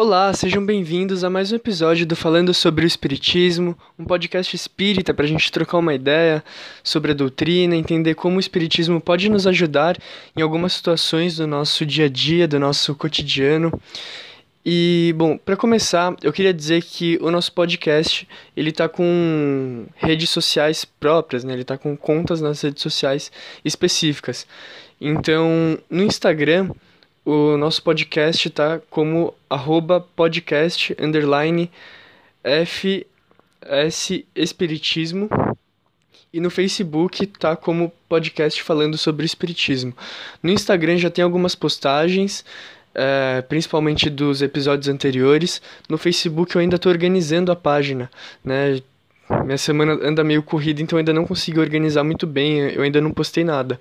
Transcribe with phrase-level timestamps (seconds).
[0.00, 5.12] Olá, sejam bem-vindos a mais um episódio do Falando sobre o Espiritismo, um podcast espírita
[5.12, 6.44] para a gente trocar uma ideia
[6.84, 9.98] sobre a doutrina, entender como o Espiritismo pode nos ajudar
[10.36, 13.72] em algumas situações do nosso dia a dia, do nosso cotidiano.
[14.64, 20.30] E, bom, para começar, eu queria dizer que o nosso podcast, ele tá com redes
[20.30, 21.54] sociais próprias, né?
[21.54, 23.32] Ele tá com contas nas redes sociais
[23.64, 24.46] específicas.
[25.00, 26.70] Então, no Instagram,
[27.30, 31.70] o nosso podcast tá como arroba podcast underline
[32.42, 35.28] FS Espiritismo.
[36.32, 39.92] E no Facebook tá como podcast falando sobre Espiritismo.
[40.42, 42.46] No Instagram já tem algumas postagens,
[42.94, 45.60] é, principalmente dos episódios anteriores.
[45.86, 48.10] No Facebook eu ainda estou organizando a página,
[48.42, 48.80] né?
[49.44, 53.02] Minha semana anda meio corrida, então eu ainda não consigo organizar muito bem, eu ainda
[53.02, 53.78] não postei nada.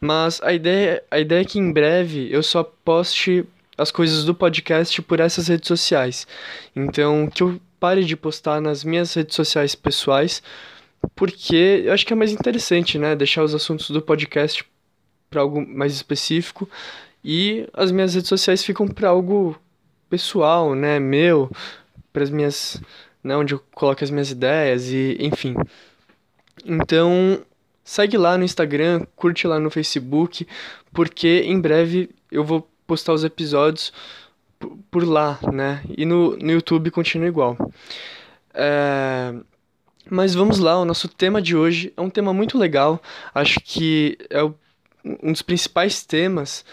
[0.00, 3.44] Mas a ideia, a ideia é que em breve eu só poste
[3.78, 6.26] as coisas do podcast por essas redes sociais.
[6.74, 10.42] Então, que eu pare de postar nas minhas redes sociais pessoais,
[11.14, 13.14] porque eu acho que é mais interessante, né?
[13.14, 14.64] Deixar os assuntos do podcast
[15.28, 16.68] para algo mais específico
[17.22, 19.58] e as minhas redes sociais ficam para algo
[20.08, 20.98] pessoal, né?
[20.98, 21.50] Meu,
[22.12, 22.80] para as minhas.
[23.22, 25.56] Né, onde eu coloco as minhas ideias e enfim.
[26.64, 27.42] Então,
[27.86, 30.44] Segue lá no Instagram, curte lá no Facebook,
[30.92, 33.92] porque em breve eu vou postar os episódios
[34.90, 35.84] por lá, né?
[35.96, 37.56] E no, no YouTube continua igual.
[38.52, 39.32] É...
[40.10, 43.00] Mas vamos lá, o nosso tema de hoje é um tema muito legal.
[43.32, 44.42] Acho que é
[45.22, 46.64] um dos principais temas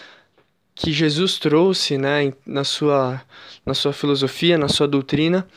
[0.73, 3.21] que Jesus trouxe né, na, sua,
[3.63, 5.47] na sua filosofia, na sua doutrina.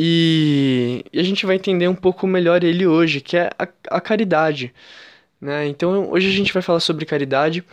[0.00, 4.00] E, e a gente vai entender um pouco melhor ele hoje, que é a, a
[4.00, 4.72] caridade.
[5.40, 5.66] Né?
[5.66, 7.64] Então, hoje a gente vai falar sobre caridade.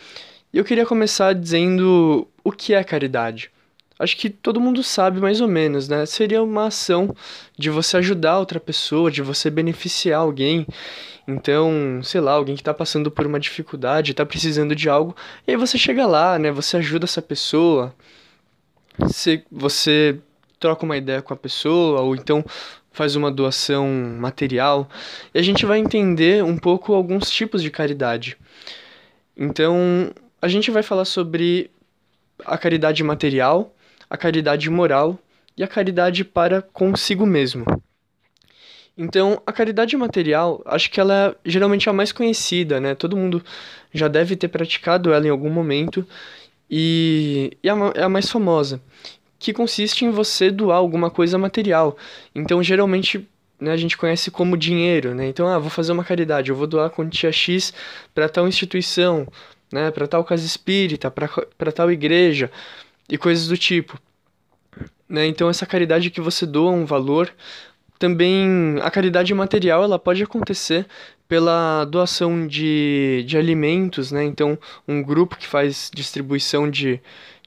[0.52, 3.48] E eu queria começar dizendo o que é caridade.
[3.96, 6.04] Acho que todo mundo sabe mais ou menos, né?
[6.04, 7.14] Seria uma ação
[7.56, 10.66] de você ajudar outra pessoa, de você beneficiar alguém.
[11.28, 15.16] Então, sei lá, alguém que está passando por uma dificuldade, está precisando de algo,
[15.46, 16.50] e aí você chega lá, né?
[16.50, 17.94] Você ajuda essa pessoa.
[18.98, 20.18] Você, você
[20.58, 22.44] troca uma ideia com a pessoa, ou então
[22.90, 23.86] faz uma doação
[24.18, 24.88] material,
[25.34, 28.38] e a gente vai entender um pouco alguns tipos de caridade.
[29.36, 31.70] Então, a gente vai falar sobre
[32.44, 33.74] a caridade material,
[34.08, 35.18] a caridade moral
[35.56, 37.66] e a caridade para consigo mesmo.
[38.96, 42.94] Então, a caridade material, acho que ela é geralmente a mais conhecida, né?
[42.94, 43.44] Todo mundo
[43.92, 46.06] já deve ter praticado ela em algum momento
[46.70, 48.80] e, e é a mais famosa
[49.38, 51.96] que consiste em você doar alguma coisa material.
[52.34, 53.28] Então, geralmente,
[53.60, 55.28] né, a gente conhece como dinheiro, né?
[55.28, 57.72] Então, ah, vou fazer uma caridade, eu vou doar quantia X
[58.14, 59.26] para tal instituição,
[59.72, 62.50] né, para tal casa espírita, para tal igreja
[63.08, 63.98] e coisas do tipo.
[65.08, 65.26] Né?
[65.26, 67.32] Então, essa caridade que você doa um valor,
[67.98, 70.86] também a caridade material, ela pode acontecer
[71.28, 74.24] pela doação de, de alimentos, né?
[74.24, 77.00] Então, um grupo que faz distribuição de,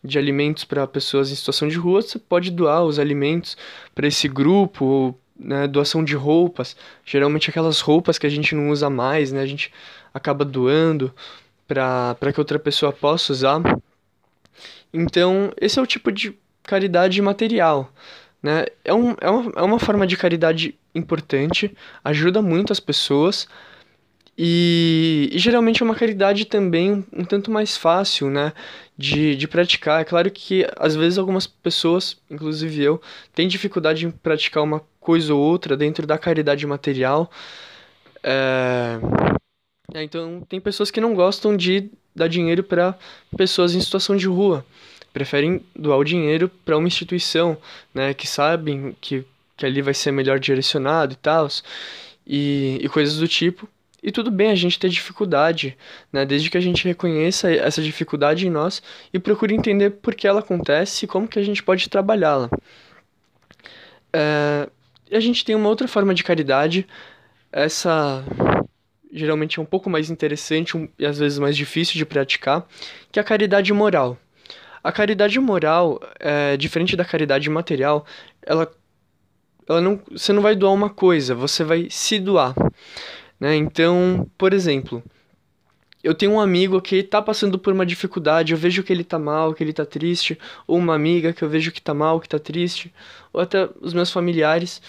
[0.03, 3.57] de alimentos para pessoas em situação de rua, você pode doar os alimentos
[3.93, 8.69] para esse grupo, ou né, doação de roupas, geralmente aquelas roupas que a gente não
[8.69, 9.71] usa mais, né, a gente
[10.13, 11.13] acaba doando
[11.67, 13.61] para que outra pessoa possa usar.
[14.93, 17.91] Então, esse é o tipo de caridade material.
[18.41, 18.65] Né?
[18.83, 23.47] É, um, é, uma, é uma forma de caridade importante, ajuda muito as pessoas,
[24.41, 28.53] e, e, geralmente é uma caridade também um, um, tanto mais fácil, né,
[28.97, 29.99] de, de praticar.
[29.99, 33.01] É claro que às vezes algumas pessoas, inclusive eu,
[33.35, 37.29] têm dificuldade em praticar uma coisa ou outra dentro da caridade material.
[38.23, 38.97] É...
[39.93, 42.97] É, então tem pessoas que não gostam de dar dinheiro para
[43.35, 44.65] pessoas em situação de rua.
[45.11, 47.57] Preferem doar o dinheiro para uma instituição,
[47.93, 49.25] né, que sabem que,
[49.57, 51.49] que ali vai ser melhor direcionado e tal,
[52.25, 53.67] e, e coisas do tipo
[54.01, 55.77] e tudo bem a gente ter dificuldade,
[56.11, 56.25] né?
[56.25, 58.81] Desde que a gente reconheça essa dificuldade em nós
[59.13, 62.49] e procure entender por que ela acontece e como que a gente pode trabalhá-la.
[64.13, 64.69] É,
[65.11, 66.87] a gente tem uma outra forma de caridade,
[67.51, 68.23] essa
[69.11, 72.67] geralmente é um pouco mais interessante um, e às vezes mais difícil de praticar,
[73.11, 74.17] que é a caridade moral.
[74.83, 78.05] A caridade moral, é, diferente da caridade material,
[78.41, 78.71] ela,
[79.67, 82.53] ela não, você não vai doar uma coisa, você vai se doar.
[83.39, 83.55] Né?
[83.55, 85.03] Então, por exemplo,
[86.03, 89.19] eu tenho um amigo que está passando por uma dificuldade, eu vejo que ele está
[89.19, 92.27] mal, que ele está triste, ou uma amiga que eu vejo que está mal, que
[92.27, 92.93] está triste,
[93.33, 94.81] ou até os meus familiares,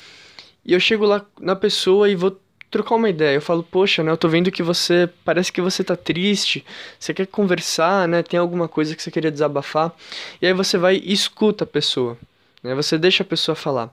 [0.65, 2.39] e eu chego lá na pessoa e vou
[2.71, 3.35] trocar uma ideia.
[3.35, 6.65] Eu falo, poxa, né, eu tô vendo que você parece que você tá triste,
[6.99, 9.93] você quer conversar, né, tem alguma coisa que você queria desabafar,
[10.41, 12.17] e aí você vai e escuta a pessoa.
[12.63, 12.75] né?
[12.75, 13.93] Você deixa a pessoa falar.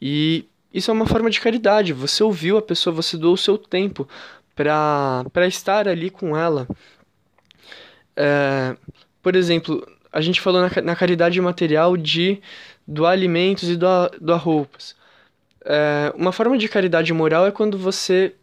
[0.00, 1.92] E isso é uma forma de caridade.
[1.92, 4.08] Você ouviu a pessoa, você doou o seu tempo
[4.54, 6.66] para estar ali com ela.
[8.16, 8.76] É,
[9.22, 12.40] por exemplo, a gente falou na, na caridade material de
[12.86, 14.96] doar alimentos e doar, doar roupas.
[15.64, 18.34] É, uma forma de caridade moral é quando você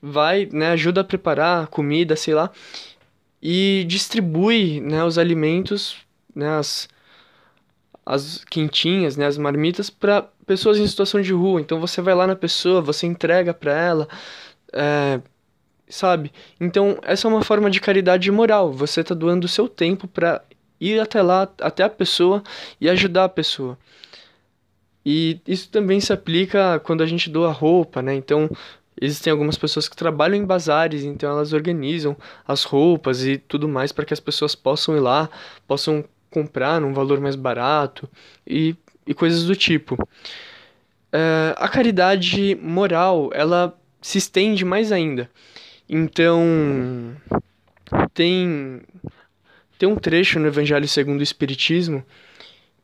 [0.00, 2.50] vai, né, ajuda a preparar comida, sei lá,
[3.42, 5.96] e distribui, né, os alimentos,
[6.34, 6.88] né, as,
[8.06, 11.60] as quentinhas, né, as marmitas para pessoas em situação de rua.
[11.60, 14.08] Então você vai lá na pessoa, você entrega para ela,
[14.72, 15.20] é,
[15.88, 16.32] sabe?
[16.60, 18.72] Então essa é uma forma de caridade moral.
[18.72, 20.42] Você está doando o seu tempo para
[20.80, 22.42] ir até lá, até a pessoa
[22.80, 23.78] e ajudar a pessoa.
[25.04, 28.14] E isso também se aplica quando a gente doa roupa, né?
[28.14, 28.50] Então,
[29.00, 32.16] existem algumas pessoas que trabalham em bazares, então elas organizam
[32.46, 35.30] as roupas e tudo mais para que as pessoas possam ir lá,
[35.66, 38.08] possam comprar num valor mais barato
[38.46, 38.76] e,
[39.08, 39.96] e coisas do tipo.
[41.10, 45.28] É, a caridade moral, ela se estende mais ainda.
[45.88, 47.16] Então,
[48.12, 48.82] tem,
[49.78, 52.04] tem um trecho no Evangelho segundo o Espiritismo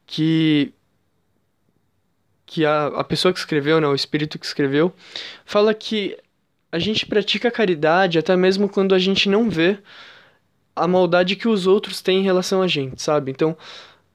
[0.06, 0.72] que
[2.46, 4.94] que a, a pessoa que escreveu, né, o espírito que escreveu,
[5.44, 6.16] fala que
[6.70, 9.78] a gente pratica caridade até mesmo quando a gente não vê
[10.76, 13.32] a maldade que os outros têm em relação a gente, sabe?
[13.32, 13.56] Então,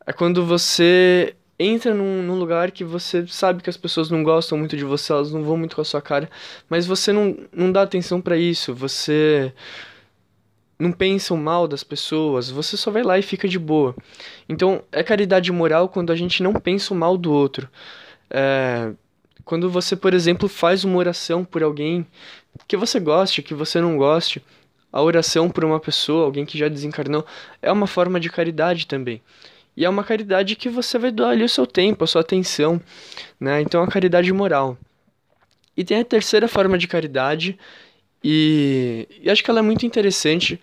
[0.06, 4.58] é quando você entra num, num, lugar que você sabe que as pessoas não gostam
[4.58, 6.30] muito de você, elas não vão muito com a sua cara,
[6.70, 9.54] mas você não, não dá atenção para isso, você
[10.80, 13.94] não pensa mal das pessoas, você só vai lá e fica de boa.
[14.48, 17.70] Então, é caridade moral quando a gente não pensa o mal do outro.
[18.30, 18.94] É,
[19.44, 22.08] quando você, por exemplo, faz uma oração por alguém
[22.68, 24.42] que você goste, que você não goste,
[24.92, 27.26] a oração por uma pessoa, alguém que já desencarnou,
[27.62, 29.22] é uma forma de caridade também.
[29.80, 32.81] E é uma caridade que você vai doar ali o seu tempo, a sua atenção,
[33.40, 33.62] né?
[33.62, 34.78] Então, é a caridade moral.
[35.76, 37.58] E tem a terceira forma de caridade,
[38.22, 40.60] e, e acho que ela é muito interessante.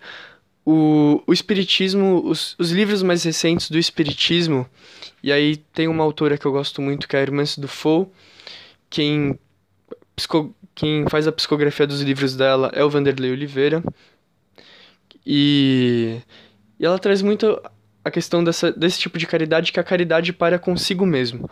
[0.63, 4.69] O, o Espiritismo, os, os livros mais recentes do Espiritismo,
[5.23, 7.25] e aí tem uma autora que eu gosto muito, que é a
[7.59, 8.13] do Fou.
[8.87, 9.39] Quem,
[10.15, 13.83] psico, quem faz a psicografia dos livros dela é o Vanderlei Oliveira.
[15.25, 16.19] E,
[16.79, 17.59] e ela traz muito
[18.07, 21.49] a questão dessa, desse tipo de caridade, que é a caridade para consigo mesmo.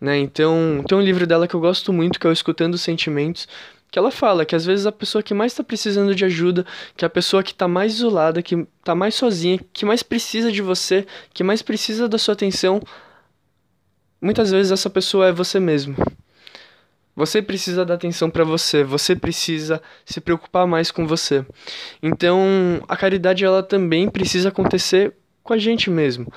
[0.00, 0.18] Né?
[0.18, 3.46] Então, tem um livro dela que eu gosto muito, que é o Escutando os Sentimentos,
[3.90, 6.64] que ela fala que às vezes a pessoa que mais está precisando de ajuda,
[6.96, 10.62] que a pessoa que está mais isolada, que está mais sozinha, que mais precisa de
[10.62, 12.80] você, que mais precisa da sua atenção,
[14.20, 15.96] muitas vezes essa pessoa é você mesmo.
[17.16, 21.44] Você precisa dar atenção para você, você precisa se preocupar mais com você.
[22.02, 22.40] Então,
[22.88, 25.12] a caridade ela também precisa acontecer
[25.50, 26.32] com a gente mesmo.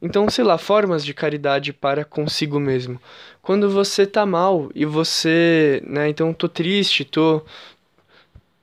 [0.00, 3.00] Então, sei lá, formas de caridade para consigo mesmo
[3.44, 7.42] quando você tá mal e você, né, então tô triste, tô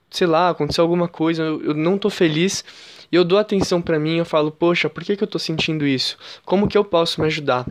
[0.09, 2.65] sei lá, aconteceu alguma coisa, eu, não tô feliz,
[3.09, 5.88] e eu dou atenção para mim, eu falo, poxa, por que que eu tô sentindo
[5.88, 6.17] isso?
[6.43, 7.65] Como que eu posso me ajudar?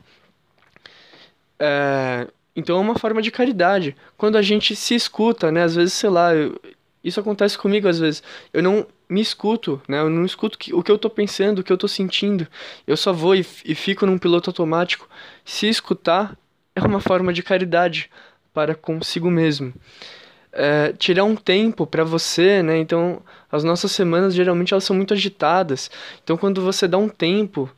[1.59, 3.95] É, então é uma forma de caridade.
[4.17, 6.31] Quando a gente se escuta, né, às vezes, sei lá,
[7.03, 8.23] isso acontece comigo às vezes.
[8.53, 9.99] Eu não me escuto, né?
[10.01, 12.47] Eu não escuto o que eu tô pensando, o que eu tô sentindo.
[12.87, 15.09] Eu só vou e, e fico num piloto automático.
[15.45, 16.37] Se escutar
[16.75, 18.11] é uma forma de caridade
[18.53, 19.73] para consigo mesmo.
[20.53, 22.79] É, tirar um tempo para você, né?
[22.79, 25.91] Então, as nossas semanas geralmente elas são muito agitadas.
[26.23, 27.71] Então, quando você dá um tempo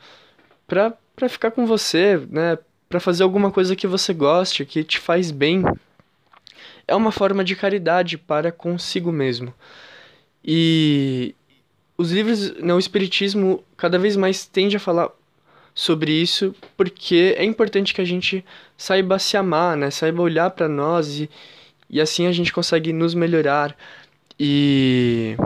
[0.67, 2.59] para para ficar com você, né?
[2.89, 5.63] Para fazer alguma coisa que você goste, que te faz bem,
[6.87, 9.53] é uma forma de caridade para consigo mesmo.
[10.45, 11.35] E
[11.97, 15.11] os livros, né, o espiritismo cada vez mais tende a falar
[15.75, 18.45] sobre isso, porque é importante que a gente
[18.77, 19.91] saiba se amar, né?
[19.91, 21.31] Saiba olhar para nós e,
[21.89, 23.77] e assim a gente consegue nos melhorar.
[24.39, 25.37] E,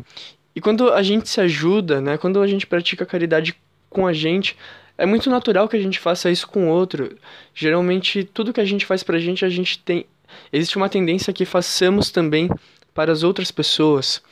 [0.55, 2.19] e quando a gente se ajuda, né?
[2.19, 3.55] Quando a gente pratica caridade
[3.89, 4.57] com a gente,
[4.99, 7.17] é muito natural que a gente faça isso com o outro.
[7.55, 10.07] Geralmente, tudo que a gente faz pra gente, a gente tem.
[10.53, 12.49] Existe uma tendência que façamos também
[12.95, 14.23] para as outras pessoas.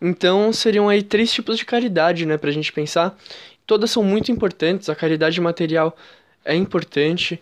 [0.00, 3.16] Então, seriam aí três tipos de caridade, né, pra gente pensar
[3.68, 5.94] todas são muito importantes, a caridade material
[6.42, 7.40] é importante.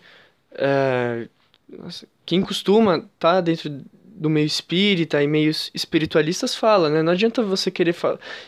[0.51, 1.27] É,
[2.25, 7.01] quem costuma estar tá dentro do meio espírita e meios espiritualistas fala, né?
[7.01, 7.95] Não adianta você querer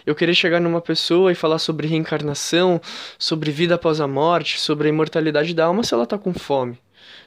[0.06, 2.82] eu querer chegar numa pessoa e falar sobre reencarnação,
[3.18, 6.78] sobre vida após a morte, sobre a imortalidade da alma se ela está com fome.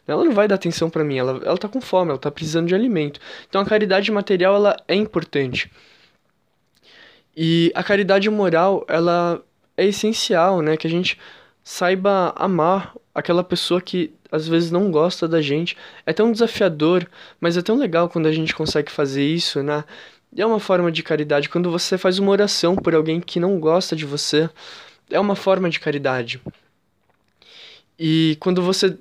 [0.06, 2.68] Ela não vai dar atenção para mim, ela, ela tá com fome, ela está precisando
[2.68, 3.20] de alimento.
[3.48, 5.70] Então a caridade material ela é importante.
[7.36, 9.42] E a caridade moral, ela
[9.76, 10.76] é essencial, né?
[10.76, 11.18] Que a gente
[11.64, 15.76] saiba amar aquela pessoa que às vezes não gosta da gente.
[16.06, 17.06] É tão desafiador,
[17.40, 19.84] mas é tão legal quando a gente consegue fazer isso, né?
[20.36, 21.48] É uma forma de caridade.
[21.48, 24.48] Quando você faz uma oração por alguém que não gosta de você,
[25.10, 26.40] é uma forma de caridade.
[27.98, 28.98] E quando você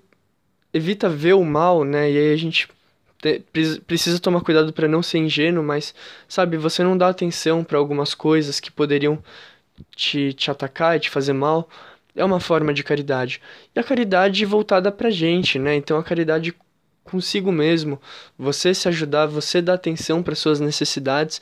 [0.73, 2.11] evita ver o mal, né?
[2.11, 2.67] E aí a gente
[3.21, 3.43] te,
[3.85, 5.93] precisa tomar cuidado para não ser ingênuo, mas
[6.27, 9.21] sabe, você não dá atenção para algumas coisas que poderiam
[9.95, 11.69] te, te atacar e te fazer mal.
[12.15, 13.41] É uma forma de caridade.
[13.75, 15.75] E a caridade voltada pra gente, né?
[15.75, 16.53] Então a caridade
[17.03, 17.99] consigo mesmo,
[18.37, 21.41] você se ajudar, você dar atenção para suas necessidades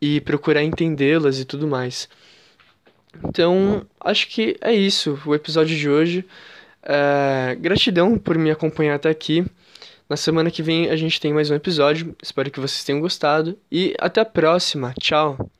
[0.00, 2.08] e procurar entendê-las e tudo mais.
[3.24, 6.24] Então, acho que é isso o episódio de hoje.
[6.82, 9.44] É, gratidão por me acompanhar até aqui.
[10.08, 12.16] Na semana que vem a gente tem mais um episódio.
[12.22, 13.58] Espero que vocês tenham gostado.
[13.70, 14.94] E até a próxima.
[15.00, 15.50] Tchau!